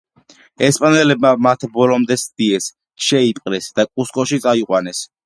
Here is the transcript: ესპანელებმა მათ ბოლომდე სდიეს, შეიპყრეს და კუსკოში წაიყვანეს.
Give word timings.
ესპანელებმა 0.67 1.33
მათ 1.47 1.65
ბოლომდე 1.75 2.17
სდიეს, 2.21 2.71
შეიპყრეს 3.09 3.69
და 3.81 3.87
კუსკოში 3.91 4.41
წაიყვანეს. 4.49 5.05